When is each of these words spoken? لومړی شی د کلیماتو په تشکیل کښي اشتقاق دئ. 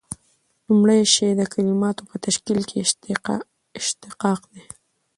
لومړی 0.67 0.99
شی 1.13 1.29
د 1.35 1.41
کلیماتو 1.53 2.07
په 2.09 2.15
تشکیل 2.25 2.59
کښي 2.69 2.79
اشتقاق 3.79 4.41
دئ. 4.53 4.65